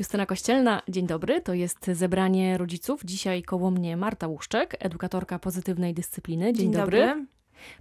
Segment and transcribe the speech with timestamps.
[0.00, 1.40] Justyna Kościelna, dzień dobry.
[1.40, 3.00] To jest zebranie rodziców.
[3.04, 6.44] Dzisiaj koło mnie Marta Łuszczek, edukatorka pozytywnej dyscypliny.
[6.52, 7.06] Dzień, Dzień dobry.
[7.06, 7.26] dobry.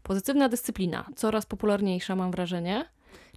[0.04, 2.86] Pozytywna dyscyplina, coraz popularniejsza mam wrażenie.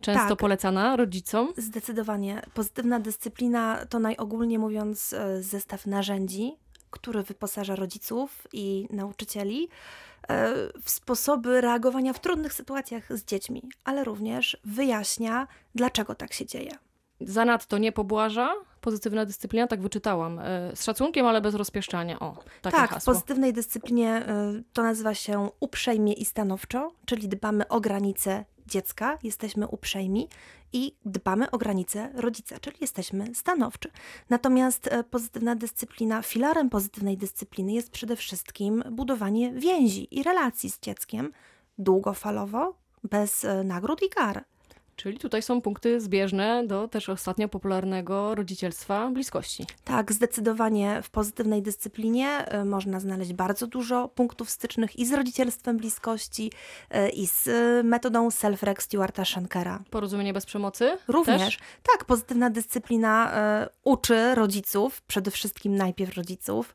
[0.01, 0.39] Często Tak.
[0.39, 1.49] polecana rodzicom.
[1.57, 2.43] Zdecydowanie.
[2.55, 6.53] Pozytywna dyscyplina to najogólniej mówiąc e, zestaw narzędzi,
[6.91, 9.69] który wyposaża rodziców i nauczycieli
[10.29, 16.47] e, w sposoby reagowania w trudnych sytuacjach z dziećmi, ale również wyjaśnia, dlaczego tak się
[16.47, 16.71] dzieje.
[17.21, 18.51] Zanadto nie pobłaża.
[18.81, 20.39] Pozytywna dyscyplina, tak wyczytałam.
[20.39, 22.19] E, Z szacunkiem, ale bez rozpieszczania.
[22.21, 23.13] O, takie tak, w hasło.
[23.15, 29.67] pozytywnej dyscyplinie e, to nazywa się uprzejmie i stanowczo, czyli dbamy o granice dziecka, jesteśmy
[29.69, 30.29] uprzejmi
[30.73, 33.91] i dbamy o granice rodzica, czyli jesteśmy stanowczy.
[34.31, 40.81] Natomiast e, pozytywna dyscyplina, filarem pozytywnej dyscypliny jest przede wszystkim budowanie więzi i relacji z
[40.81, 41.33] dzieckiem
[41.79, 44.45] długofalowo, bez nagród i kar.
[45.03, 49.67] Czyli tutaj są punkty zbieżne do też ostatnio popularnego rodzicielstwa bliskości.
[49.85, 55.77] Tak, zdecydowanie w pozytywnej dyscyplinie y, można znaleźć bardzo dużo punktów stycznych i z rodzicielstwem
[55.77, 56.53] bliskości,
[56.95, 59.83] y, i z y, metodą self-rec Stewarta Shankera.
[59.91, 60.99] Porozumienie bez przemocy?
[61.09, 61.43] Również.
[61.43, 61.59] Też?
[61.93, 63.33] Tak, pozytywna dyscyplina
[63.85, 66.75] uczy rodziców, przede wszystkim najpierw rodziców,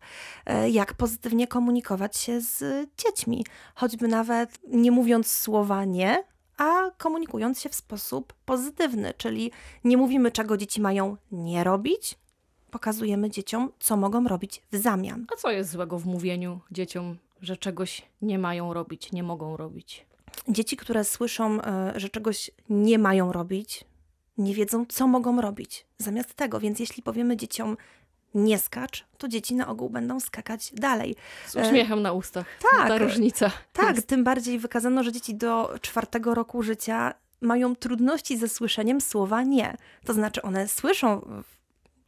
[0.69, 3.45] jak pozytywnie komunikować się z dziećmi.
[3.75, 6.23] Choćby nawet nie mówiąc słowa nie,
[6.58, 9.52] a komunikując się w sposób pozytywny, czyli
[9.83, 12.17] nie mówimy, czego dzieci mają nie robić,
[12.72, 15.25] pokazujemy dzieciom, co mogą robić w zamian.
[15.33, 20.05] A co jest złego w mówieniu dzieciom, że czegoś nie mają robić, nie mogą robić?
[20.47, 23.85] Dzieci, które słyszą, e, że czegoś nie mają robić,
[24.38, 26.59] nie wiedzą, co mogą robić zamiast tego.
[26.59, 27.78] Więc jeśli powiemy dzieciom
[28.33, 31.16] nie skacz, to dzieci na ogół będą skakać dalej.
[31.47, 32.45] Z uśmiechem na ustach.
[32.72, 32.88] tak.
[32.88, 33.52] Ta różnica.
[33.73, 34.08] Tak, jest.
[34.08, 39.78] tym bardziej wykazano, że dzieci do czwartego roku życia mają trudności ze słyszeniem słowa nie.
[40.06, 41.22] To znaczy one słyszą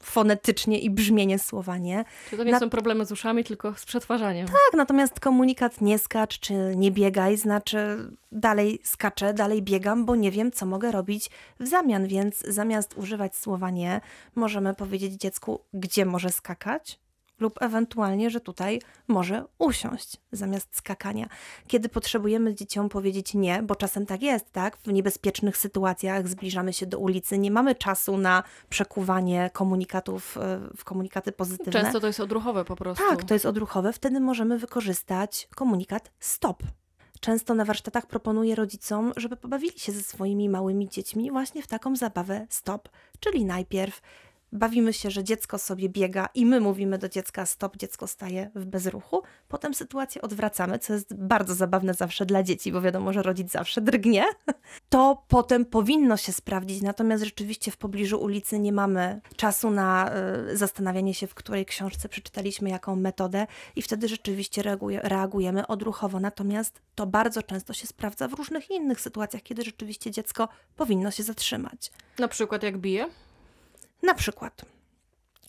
[0.04, 3.86] fonetycznie i brzmienie słowa nie, Czy to nie Na- są problemy z uszami, tylko z
[3.86, 4.48] przetwarzaniem?
[4.48, 7.98] Tak, natomiast komunikat nie skacz czy nie biegaj znaczy
[8.32, 13.36] dalej skaczę, dalej biegam, bo nie wiem, co mogę robić w zamian, więc zamiast używać
[13.36, 14.02] słowa nie,
[14.36, 17.00] możemy powiedzieć dziecku, gdzie może skakać.
[17.40, 21.28] Lub ewentualnie, że tutaj może usiąść zamiast skakania.
[21.68, 24.78] Kiedy potrzebujemy dzieciom powiedzieć nie, bo czasem tak jest, tak?
[24.78, 30.84] W niebezpiecznych sytuacjach zbliżamy się do ulicy, nie mamy czasu na przekuwanie komunikatów e, w
[30.84, 31.72] komunikaty pozytywne.
[31.72, 33.04] Często to jest odruchowe po prostu.
[33.10, 33.94] Tak, to jest odruchowe.
[33.94, 36.64] Wtedy możemy wykorzystać komunikat stop.
[37.20, 41.96] Często na warsztatach proponuję rodzicom, żeby pobawili się ze swoimi małymi dziećmi właśnie w taką
[41.96, 42.90] zabawę stop.
[43.20, 44.02] Czyli najpierw
[44.52, 48.66] bawimy się, że dziecko sobie biega i my mówimy do dziecka stop, dziecko staje w
[48.66, 49.22] bezruchu.
[49.48, 53.82] Potem sytuację odwracamy, co jest bardzo zabawne zawsze dla dzieci, bo wiadomo, że rodzic zawsze
[53.82, 54.26] drgnie.
[54.90, 60.12] To potem powinno się sprawdzić, natomiast rzeczywiście w pobliżu ulicy nie mamy czasu na
[60.52, 66.20] y, zastanawianie się, w której książce przeczytaliśmy jaką metodę i wtedy rzeczywiście reaguje, reagujemy odruchowo.
[66.20, 71.24] Natomiast to bardzo często się sprawdza w różnych innych sytuacjach, kiedy rzeczywiście dziecko powinno się
[71.24, 71.92] zatrzymać.
[72.20, 73.06] Na przykład jak bije?
[74.04, 74.66] Na przykład.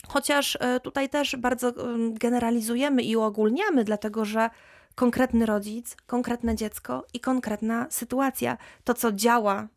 [0.09, 4.51] Chociaż e, tutaj też bardzo em, generalizujemy i uogólniamy, dlatego że
[4.95, 8.57] konkretny rodzic, konkretne dziecko i konkretna sytuacja.
[8.85, 9.69] To, co działa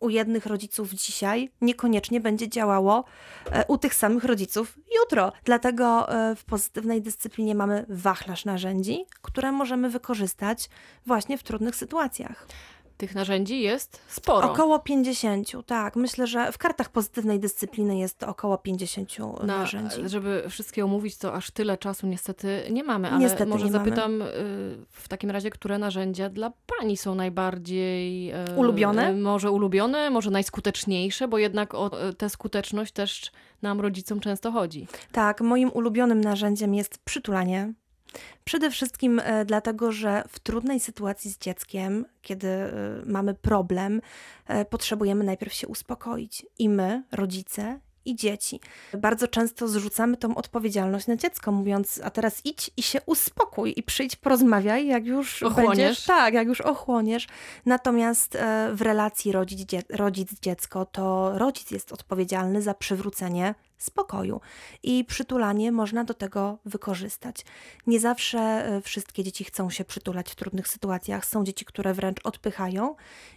[0.00, 3.04] u jednych rodziców dzisiaj, niekoniecznie będzie działało
[3.52, 5.32] e, u tych samych rodziców jutro.
[5.44, 10.70] Dlatego e, w pozytywnej dyscyplinie mamy wachlarz narzędzi, które możemy wykorzystać
[11.06, 12.46] właśnie w trudnych sytuacjach.
[13.00, 14.52] Tych narzędzi jest sporo.
[14.52, 15.96] Około 50, tak.
[15.96, 19.96] Myślę, że w kartach pozytywnej dyscypliny jest około 50 Na, narzędzi.
[20.06, 23.84] żeby wszystkie omówić, to aż tyle czasu niestety nie mamy, ale Niestety może nie mamy.
[23.90, 24.26] zapytam y,
[24.90, 28.32] w takim razie, które narzędzia dla Pani są najbardziej...
[28.32, 29.10] y, Ulubione?
[29.10, 33.32] y, Może ulubione, może najskuteczniejsze, bo jednak o y, tę skuteczność też
[33.62, 34.86] nam rodzicom często chodzi.
[35.12, 37.72] Tak, moim ulubionym narzędziem jest przytulanie.
[38.44, 42.72] Przede wszystkim e, dlatego, że w trudnej sytuacji z dzieckiem, kiedy e,
[43.06, 44.00] mamy problem,
[44.46, 46.46] e, potrzebujemy najpierw się uspokoić.
[46.58, 48.60] I my, rodzice, i dzieci.
[48.98, 53.82] Bardzo często zrzucamy tą odpowiedzialność na dziecko, mówiąc, a teraz idź i się uspokój i
[53.82, 55.68] przyjdź, porozmawiaj, jak już Ochłoniesz.
[55.68, 56.04] będziesz.
[56.04, 57.26] Tak, jak już ochłoniesz.
[57.66, 58.38] Natomiast
[58.72, 64.40] w relacji rodzic, dzie, rodzic-dziecko, to rodzic jest odpowiedzialny za przywrócenie spokoju.
[64.82, 67.44] I przytulanie można do tego wykorzystać.
[67.86, 71.26] Nie zawsze e, wszystkie dzieci chcą się przytulać w trudnych sytuacjach.
[71.26, 72.96] Są dzieci, które wręcz odpychają,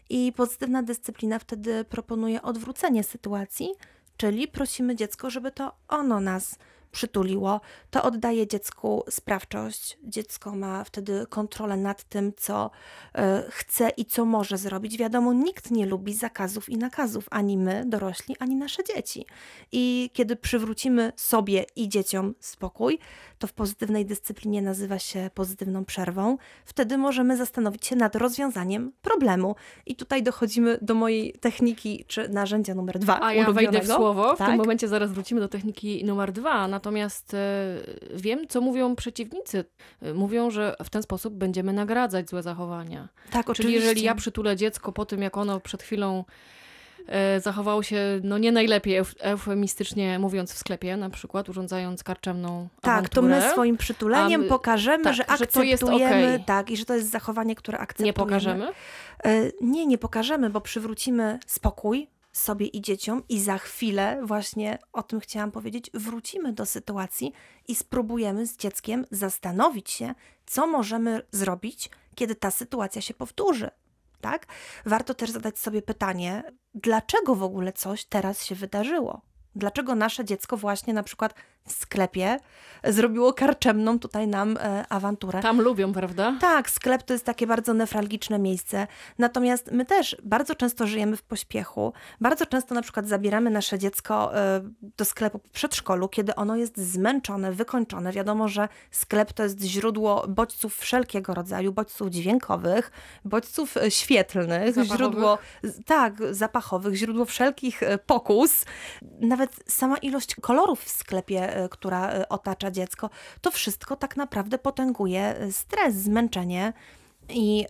[0.09, 3.69] i pozytywna dyscyplina wtedy proponuje odwrócenie sytuacji,
[4.17, 6.55] czyli prosimy dziecko, żeby to ono nas
[6.93, 7.61] przytuliło,
[7.91, 9.97] to oddaje dziecku sprawczość.
[10.03, 12.71] Dziecko ma wtedy kontrolę nad tym, co
[13.15, 14.97] e, chce i co może zrobić.
[14.97, 19.25] Wiadomo, nikt nie lubi zakazów i nakazów, ani my, dorośli, ani nasze dzieci.
[19.71, 22.99] I kiedy przywrócimy sobie i dzieciom spokój,
[23.39, 29.55] to w pozytywnej dyscyplinie nazywa się pozytywną przerwą, wtedy możemy zastanowić się nad rozwiązaniem problemu.
[29.85, 33.19] I tutaj dochodzimy do mojej techniki czy narzędzia numer dwa.
[33.21, 34.35] A ja wejdę w słowo.
[34.35, 34.47] W tak?
[34.47, 36.67] tym momencie zaraz wrócimy do techniki numer dwa.
[36.87, 37.37] Natomiast e,
[38.15, 39.65] wiem, co mówią przeciwnicy.
[40.01, 43.07] E, mówią, że w ten sposób będziemy nagradzać złe zachowania.
[43.31, 43.79] Tak, Czyli oczywiście.
[43.79, 46.25] jeżeli ja przytulę dziecko po tym, jak ono przed chwilą
[47.07, 52.67] e, zachowało się no nie najlepiej, euf- eufemistycznie mówiąc w sklepie, na przykład urządzając karczemną
[52.81, 53.51] Tak, to my awanturę.
[53.53, 56.43] swoim przytuleniem A my- pokażemy, tak, że że akceptujemy, okej.
[56.45, 58.07] tak, i że to jest zachowanie, które akceptujemy.
[58.07, 58.67] Nie pokażemy?
[59.61, 65.19] Nie, nie pokażemy, bo przywrócimy spokój sobie i dzieciom i za chwilę, właśnie o tym
[65.19, 67.33] chciałam powiedzieć, wrócimy do sytuacji
[67.67, 70.15] i spróbujemy z dzieckiem zastanowić się,
[70.45, 73.69] co możemy zrobić, kiedy ta sytuacja się powtórzy.
[74.21, 74.45] Tak?
[74.85, 76.43] Warto też zadać sobie pytanie,
[76.75, 79.21] dlaczego w ogóle coś teraz się wydarzyło?
[79.55, 81.33] Dlaczego nasze dziecko właśnie na przykład
[81.67, 82.39] w sklepie
[82.83, 85.41] zrobiło karczemną tutaj nam e, awanturę?
[85.41, 86.37] Tam lubią, prawda?
[86.41, 88.87] Tak, sklep to jest takie bardzo newralgiczne miejsce.
[89.17, 91.93] Natomiast my też bardzo często żyjemy w pośpiechu.
[92.21, 94.61] Bardzo często na przykład zabieramy nasze dziecko e,
[94.97, 98.11] do sklepu po przedszkolu, kiedy ono jest zmęczone, wykończone.
[98.11, 102.91] Wiadomo, że sklep to jest źródło bodźców wszelkiego rodzaju, bodźców dźwiękowych,
[103.25, 104.97] bodźców e, świetlnych, Zapachowych.
[104.97, 105.37] źródło
[105.85, 108.65] tak, zapachowych, źródło wszelkich e, pokus.
[109.19, 113.09] Nawet sama ilość kolorów w sklepie, e, która e, otacza dziecko,
[113.41, 116.73] to wszystko tak naprawdę potęguje e, stres, zmęczenie
[117.29, 117.65] i,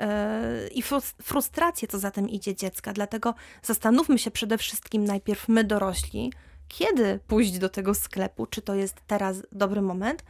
[0.71, 2.94] i frus- frustrację, co za tym idzie dziecka.
[2.94, 3.33] Dlatego
[3.63, 6.33] zastanówmy się przede wszystkim najpierw my dorośli,
[6.68, 10.24] kiedy pójść do tego sklepu, czy to jest teraz dobry moment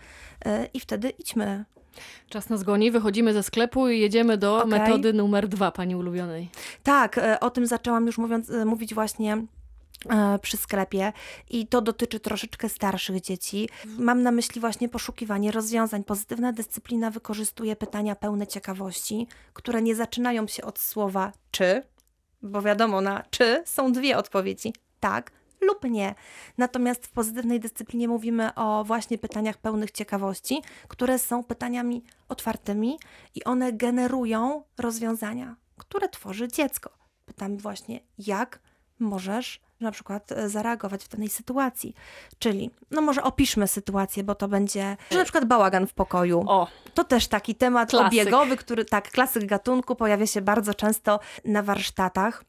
[0.74, 1.66] i wtedy idźmy.
[2.30, 4.70] Czas nas goni, wychodzimy ze sklepu i jedziemy do Okej.
[4.70, 6.50] metody numer dwa, pani ulubionej.
[6.84, 9.38] Tak, o tym zaczęłam już mówiąc, mówić właśnie
[10.42, 11.14] przy sklepie
[11.50, 13.70] i to dotyczy troszeczkę starszych dzieci.
[13.98, 16.04] Mam na myśli właśnie poszukiwanie rozwiązań.
[16.04, 21.84] Pozytywna dyscyplina wykorzystuje pytania pełne ciekawości, które nie zaczynają się od słowa czy,
[22.42, 26.16] bo wiadomo, na czy są dwie odpowiedzi: tak lub nie.
[26.58, 33.00] Natomiast w pozytywnej dyscyplinie mówimy o właśnie pytaniach pełnych ciekawości, które są pytaniami otwartymi
[33.36, 36.90] i one generują rozwiązania, które tworzy dziecko.
[37.26, 38.60] Pytamy właśnie, jak
[39.00, 41.94] możesz na przykład e, zareagować w danej sytuacji.
[42.40, 46.44] Czyli, no może opiszmy sytuację, bo to będzie że na przykład bałagan w pokoju.
[46.48, 48.08] O, To też taki temat Klasyk.
[48.08, 52.44] obiegowy, który tak, klasyk gatunku pojawia się bardzo często na warsztatach.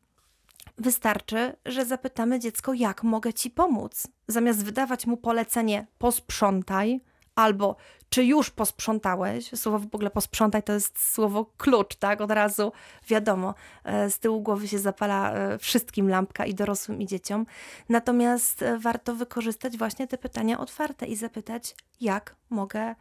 [0.78, 4.06] Wystarczy, że zapytamy dziecko, jak mogę ci pomóc.
[4.28, 7.00] Zamiast wydawać mu polecenie posprzątaj
[7.34, 7.76] albo
[8.08, 9.50] czy już posprzątałeś.
[9.54, 12.20] Słowo w ogóle posprzątaj to jest słowo klucz, tak?
[12.20, 12.72] Od razu
[13.08, 13.54] wiadomo,
[13.84, 17.46] e, z tyłu głowy się zapala e, wszystkim lampka i dorosłym i dzieciom.
[17.88, 22.94] Natomiast e, warto wykorzystać właśnie te pytania otwarte i zapytać, jak mogę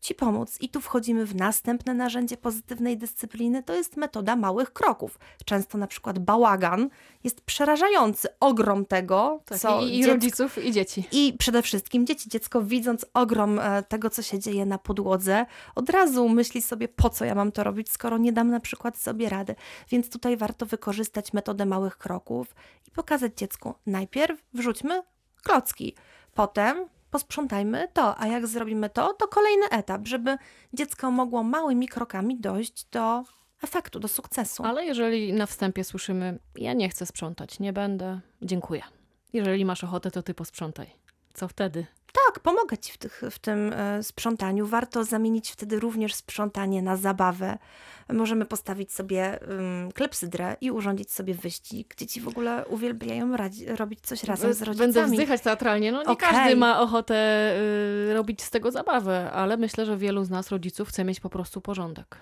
[0.00, 0.56] Ci pomóc.
[0.60, 5.18] I tu wchodzimy w następne narzędzie pozytywnej dyscypliny, to jest metoda małych kroków.
[5.44, 6.90] Często na przykład bałagan
[7.24, 11.04] jest przerażający, ogrom tego, tak, co i, i dziecko- rodziców, i dzieci.
[11.12, 15.90] i przede wszystkim dzieci, dziecko widząc ogrom e, tego, co się dzieje na podłodze, od
[15.90, 19.28] razu myśli sobie, po co ja mam to robić, skoro nie dam na przykład sobie
[19.28, 19.54] rady.
[19.90, 22.54] Więc tutaj warto wykorzystać metodę małych kroków
[22.88, 25.02] i pokazać dziecku, najpierw wrzućmy
[25.42, 25.94] klocki,
[26.34, 30.38] potem posprzątajmy to, a jak zrobimy to, to kolejny etap, żeby
[30.72, 33.24] dziecko mogło małymi krokami dojść do
[33.62, 34.64] efektu, do sukcesu.
[34.64, 38.82] Ale jeżeli na wstępie słyszymy, ja nie chcę sprzątać, nie będę, dziękuję.
[39.32, 40.90] Jeżeli masz ochotę, to ty posprzątaj.
[41.34, 41.86] Co wtedy?
[42.26, 44.66] Tak, pomogę ci w, tych, w tym e, sprzątaniu.
[44.66, 47.58] Warto zamienić wtedy również sprzątanie na zabawę.
[48.12, 51.94] Możemy postawić sobie um, klepsydrę i urządzić sobie wyścig.
[51.96, 54.92] Dzieci w ogóle uwielbiają radzi- robić coś razem z rodzicami.
[54.92, 55.92] Będę wzdychać teatralnie.
[55.92, 56.28] No nie Okej.
[56.30, 57.14] każdy ma ochotę
[58.10, 61.30] y, robić z tego zabawę, ale myślę, że wielu z nas, rodziców, chce mieć po
[61.30, 62.16] prostu porządek.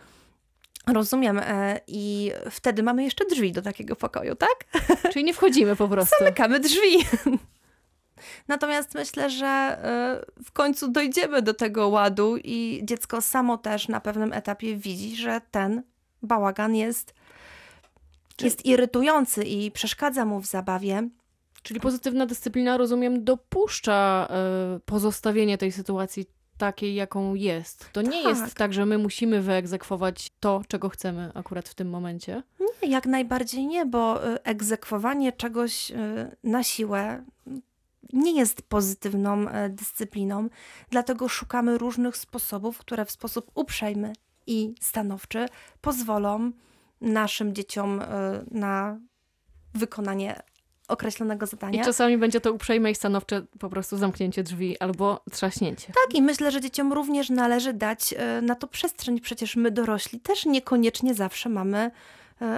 [0.86, 1.38] Rozumiem.
[1.38, 4.64] E, I wtedy mamy jeszcze drzwi do takiego pokoju, tak?
[5.12, 6.16] Czyli nie wchodzimy po prostu.
[6.18, 6.98] Zamykamy drzwi.
[8.48, 14.00] Natomiast myślę, że e, w końcu dojdziemy do tego ładu i dziecko samo też na
[14.00, 15.82] pewnym etapie widzi, że ten
[16.22, 17.14] bałagan jest,
[18.40, 21.08] jest irytujący i przeszkadza mu w zabawie.
[21.62, 24.28] Czyli pozytywna dyscyplina, rozumiem, dopuszcza
[24.76, 26.26] y, pozostawienie tej sytuacji
[26.58, 27.88] takiej, jaką jest.
[27.92, 28.36] To nie Tak.
[28.38, 32.42] jest tak, że my musimy wyegzekwować to, czego chcemy akurat w tym momencie.
[32.60, 35.96] Nie, jak najbardziej nie, bo y, egzekwowanie czegoś y,
[36.44, 37.24] na siłę
[38.12, 40.48] nie jest pozytywną e, dyscypliną,
[40.90, 44.12] dlatego szukamy różnych sposobów, które w sposób uprzejmy
[44.46, 45.46] i stanowczy
[45.80, 46.52] pozwolą
[47.00, 48.06] naszym dzieciom e,
[48.50, 48.98] na
[49.74, 50.42] wykonanie
[50.88, 51.82] określonego zadania.
[51.82, 55.86] I czasami będzie to uprzejme i stanowcze po prostu zamknięcie drzwi albo trzaśnięcie.
[55.86, 59.20] Tak, i myślę, że dzieciom również należy dać e, na to przestrzeń.
[59.20, 61.90] Przecież my dorośli też niekoniecznie zawsze mamy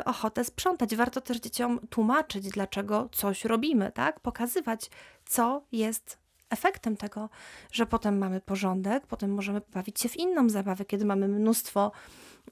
[0.05, 0.97] ochotę sprzątać.
[0.97, 4.21] Warto też dzieciom tłumaczyć, dlaczego coś robimy, tak?
[4.21, 4.91] Pokazywać,
[5.27, 6.19] co jest
[6.51, 7.29] efektem tego,
[7.73, 11.93] że potem mamy porządek, potem możemy bawić się w inną zabawę, kiedy mamy mnóstwo,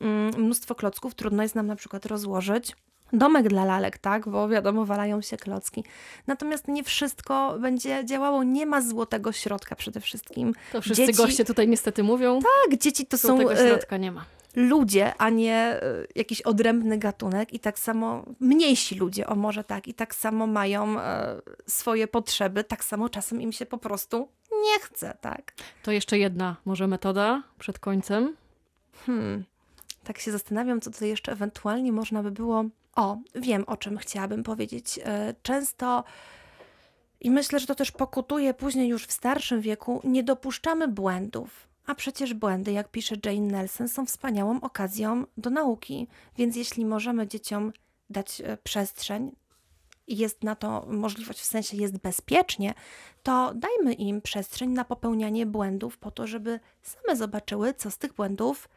[0.00, 2.76] mm, mnóstwo klocków, trudno jest nam na przykład rozłożyć
[3.12, 4.28] domek dla lalek, tak?
[4.28, 5.84] Bo wiadomo, walają się klocki.
[6.26, 8.44] Natomiast nie wszystko będzie działało.
[8.44, 10.54] Nie ma złotego środka przede wszystkim.
[10.72, 11.18] To wszyscy dzieci...
[11.18, 12.40] goście tutaj niestety mówią.
[12.40, 13.38] Tak, dzieci to są.
[13.38, 14.24] Tego e, środka nie ma.
[14.56, 15.82] Ludzie, a nie e,
[16.14, 21.00] jakiś odrębny gatunek, i tak samo mniejsi ludzie, o może tak, i tak samo mają
[21.00, 25.52] e, swoje potrzeby, tak samo czasem im się po prostu nie chce, tak.
[25.82, 28.36] To jeszcze jedna może metoda przed końcem.
[29.06, 29.44] Hmm,
[30.04, 32.64] tak się zastanawiam, co tutaj jeszcze ewentualnie można by było
[32.96, 35.00] o, wiem o czym chciałabym powiedzieć.
[35.04, 36.04] E, często
[37.20, 41.67] i myślę, że to też pokutuje później już w starszym wieku, nie dopuszczamy błędów.
[41.88, 46.08] A przecież błędy, jak pisze Jane Nelson, są wspaniałą okazją do nauki.
[46.36, 47.72] Więc jeśli możemy dzieciom
[48.10, 49.32] dać e, przestrzeń,
[50.08, 52.74] jest na to możliwość, w sensie jest bezpiecznie,
[53.22, 58.12] to dajmy im przestrzeń na popełnianie błędów po to, żeby same zobaczyły, co z tych
[58.12, 58.68] błędów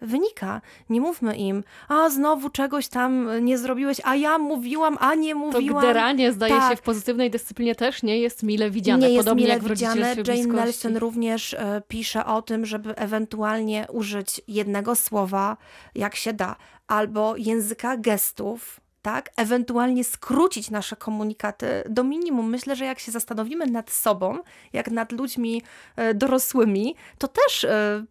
[0.00, 0.60] wynika.
[0.90, 5.82] Nie mówmy im, a znowu czegoś tam nie zrobiłeś, a ja mówiłam, a nie mówiłam.
[5.82, 6.70] To gderanie zdaje tak.
[6.70, 9.68] się w pozytywnej dyscyplinie też nie jest mile widziane, nie podobnie jest mile jak w
[9.68, 10.16] widziane.
[10.38, 10.54] Jane.
[10.54, 15.56] Nelson również e, pisze o tym, żeby ewentualnie użyć jednego słowa,
[15.94, 22.50] jak się da, albo języka gestów, tak, ewentualnie skrócić nasze komunikaty do minimum.
[22.50, 24.38] Myślę, że jak się zastanowimy nad sobą,
[24.72, 25.62] jak nad ludźmi
[25.96, 28.04] e, dorosłymi, to też e,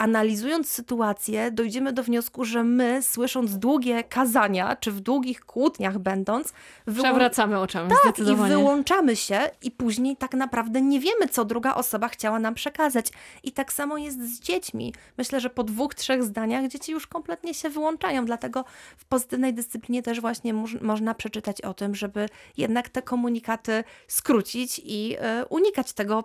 [0.00, 6.52] analizując sytuację, dojdziemy do wniosku, że my, słysząc długie kazania, czy w długich kłótniach będąc,
[6.98, 7.90] przewracamy oczami.
[8.04, 12.54] Tak, i wyłączamy się, i później tak naprawdę nie wiemy, co druga osoba chciała nam
[12.54, 13.06] przekazać.
[13.42, 14.94] I tak samo jest z dziećmi.
[15.18, 18.24] Myślę, że po dwóch, trzech zdaniach dzieci już kompletnie się wyłączają.
[18.24, 18.64] Dlatego
[18.96, 25.16] w pozytywnej dyscyplinie też właśnie można przeczytać o tym, żeby jednak te komunikaty skrócić i
[25.42, 26.24] y, unikać tego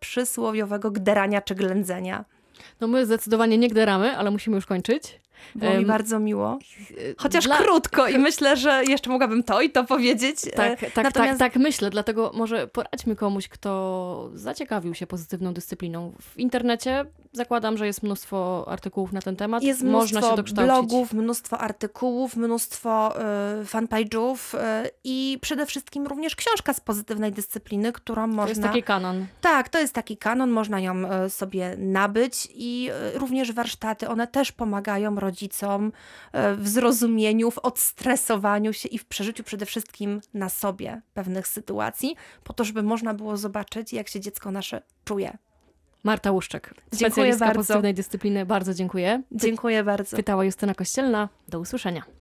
[0.00, 2.24] przysłowiowego gderania czy ględzenia.
[2.80, 5.20] No my zdecydowanie nie gderamy, ale musimy już kończyć.
[5.54, 6.58] Było um, mi bardzo miło.
[7.16, 7.58] Chociaż dla...
[7.58, 10.40] krótko i myślę, że jeszcze mogłabym to i to powiedzieć.
[10.56, 11.38] Tak, tak, tak Natomiast...
[11.38, 16.12] tak, tak myślę, dlatego może poradźmy komuś, kto zaciekawił się pozytywną dyscypliną.
[16.20, 19.62] W internecie zakładam, że jest mnóstwo artykułów na ten temat.
[19.62, 20.88] Jest Można mnóstwo się dokształcić.
[20.90, 23.14] blogów, mnóstwo artykułów, mnóstwo
[23.60, 28.42] y, fanpage'ów y, i przede wszystkim również książka z pozytywnej dyscypliny, którą można...
[28.42, 29.26] To jest taki kanon.
[29.40, 34.26] Tak, to jest taki kanon, można ją y, sobie nabyć i y, również warsztaty, one
[34.26, 40.48] też pomagają rodzicom y, w zrozumieniu, w odstresowaniu się i w przeżyciu przede wszystkim na
[40.48, 45.38] sobie pewnych sytuacji, po to, żeby można było zobaczyć, jak się dziecko nasze czuje.
[46.04, 48.46] Marta Łuszczek, specjalistka pozytywnej dyscypliny.
[48.46, 49.22] Bardzo dziękuję.
[49.32, 50.16] Dziękuję bardzo.
[50.16, 51.28] Pytała Justyna Kościelna.
[51.48, 52.02] Do usłyszenia.